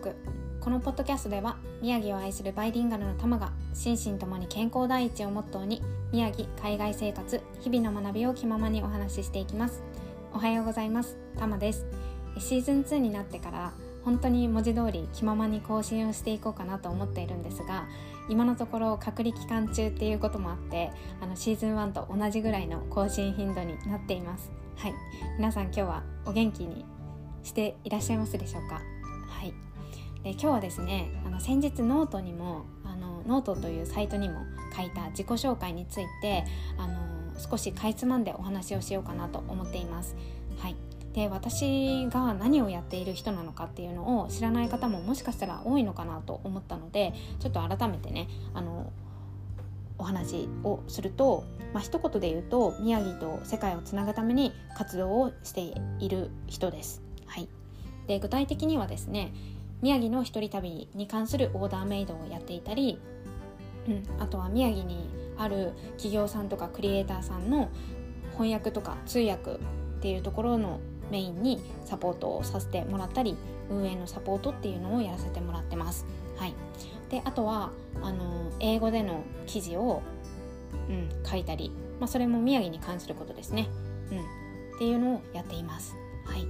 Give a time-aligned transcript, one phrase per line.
[0.00, 0.16] ク
[0.60, 5.82] このポッドキャストでは宮城を愛するバイリンガルのタマが心身ともに健康第一をモットーに
[6.12, 9.82] 宮城海外生活日々の学びを気ままにお話ししていきます。
[10.32, 11.16] おはようございます。
[11.38, 11.86] タマです。
[12.38, 13.72] シーズン2になってから
[14.04, 17.86] 本当に文字通り気ままに更新をしていこうかなと思っているんですが
[18.28, 20.90] 今のところ隔離期間中っていうこともあって
[21.20, 24.50] あのシーズン1と同じぐらいの更新頻度になっています。
[24.76, 24.94] はい。
[25.36, 26.84] 皆さん今日はお元気に
[27.42, 28.80] していらっしゃいますでしょうか？
[29.28, 29.69] はい。
[30.22, 34.40] で今日はですねあの先日ノートにもあのノートというサイトにも
[34.76, 36.44] 書いた自己紹介について
[36.78, 36.98] あの
[37.38, 40.14] 少しかいつまんでお話をしようかなと思っています。
[40.58, 40.76] はい。
[41.14, 48.92] で私が何をやっている人なのかっていうのを知らない方ももしかしたら多いのかなと思ったのでちょっと改めてねあの
[49.98, 57.02] お話をすると、まあ一言で言うと宮城と世界をつなぐために活動をしている人です。
[57.26, 57.48] はい、
[58.06, 59.32] で具体的にはですね
[59.82, 63.00] 宮城の一人旅に関するオーダーメイドをやっていたり、
[63.88, 67.70] うん、あとは宮城にある企業さんとかクリエイターさんの
[68.32, 69.58] 翻訳とか通訳っ
[70.00, 73.36] ていうところのメインにサポートをさせてもらったり
[73.70, 76.06] 運営のサポートっていうのをやらせてもらってます。
[76.36, 76.54] はい、
[77.10, 77.70] であとは
[78.02, 80.02] あの英語での記事を、
[80.88, 83.68] うん、書いたり、まあ、それも宮城に関することですね、
[84.10, 84.18] うん、
[84.76, 85.94] っていうのをやっています。
[86.24, 86.46] はい、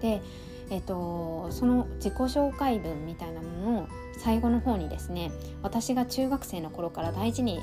[0.00, 0.22] で、
[0.70, 5.30] えーと、その自己紹介文みたいなものを最後の方にですね
[5.62, 7.60] 私が中学生の頃から大事に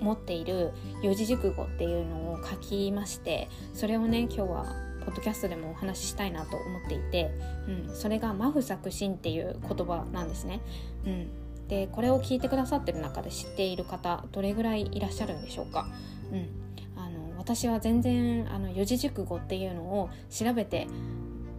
[0.00, 4.66] 持っている四字熟語っていうのを書きましてそれをね今日は
[5.04, 7.30] ポッドキャストでもお話ししたいなと思っていて、
[7.88, 10.60] うん、それが「マフ作心」っていう言葉なんですね。
[11.06, 11.28] うん、
[11.68, 15.88] でこれを聞いてくださってる中で知っている方どれぐらいいらっしゃるんでしょうか、
[16.32, 16.48] うん、
[16.96, 20.86] あの私は全然あの四字熟語っていうのを調べて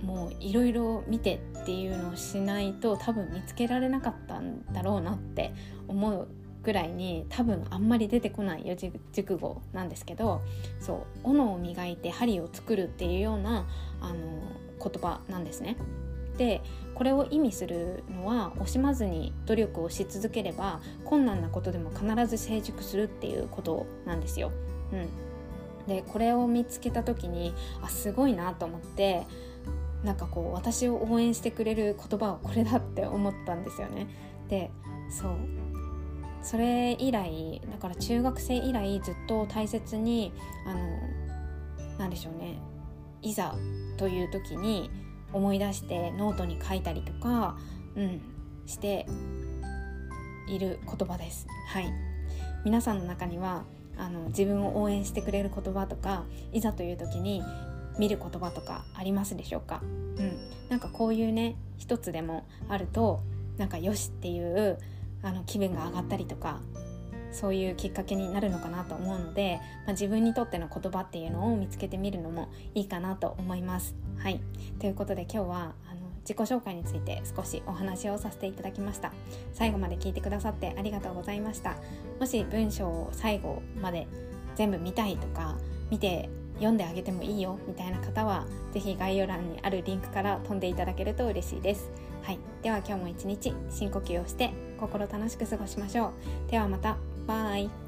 [0.02, 5.54] もういろいろ見てっていうのをしないと多分見つけられなかったんだろうなって
[5.88, 6.28] 思う
[6.64, 10.42] ぐらいに多分あんまり出てこない四字熟語なんですけど
[10.80, 13.67] そう斧を磨いて針を作るっていうような
[14.02, 14.16] あの
[14.80, 15.78] 言葉なんですね。
[16.38, 16.61] で
[16.95, 24.52] これを意味するのは惜しまずに努力をし続ければ困難なことでも必ず成熟するっていうことなんですよ。
[24.92, 29.26] うん、でこれを見つけた時にあすごいなと思って
[30.05, 34.08] なんかこう私を応援してくれる言葉はこれだって思ったんですよね。
[34.48, 34.71] で
[35.10, 35.36] そう
[36.43, 40.32] それ以来だから中学生以来ずっと大切に
[40.67, 42.60] あのなんでしょうね
[43.23, 43.55] いざ
[43.98, 44.92] という時に
[45.33, 47.58] 思い出してノートに書いたりとか、
[47.95, 48.22] うん、
[48.67, 49.08] して
[50.48, 51.48] いる言葉です。
[51.70, 51.92] はい
[52.64, 53.64] 皆さんの中には
[53.98, 57.42] あの自分を応援してくれる言葉とかいざという時に
[57.98, 59.86] 見る言葉とかありますでしょうか、う
[60.22, 60.38] ん、
[60.70, 63.22] なんかこういうね一つでもあると
[63.58, 64.78] なんかよしっていう
[65.23, 66.60] あの気分が上がったりとか
[67.32, 73.94] そういうきっかけになるのかなと思うので、まあ、自分にとっての言葉っていうのを見つけてみるのもいいかなと思います。
[74.17, 74.39] はい。
[74.80, 79.11] ということで今日はあの自己紹介について少しお話をさせていただきました。
[79.54, 81.76] 最後まで聞いてくださってありがとうございました。
[82.22, 84.08] もし文章を最後まで
[84.55, 85.58] 全部見たいとか
[85.89, 91.92] 見て読んであげてもいいよみたいな方は是非概要欄にあるリンクから飛んでいただけると嬉しいです。
[92.23, 96.11] はい、では今日も一日深呼吸をして心楽しく過ごしましょ
[96.48, 96.52] う。
[96.52, 96.98] ではまた。
[97.27, 97.85] バイ。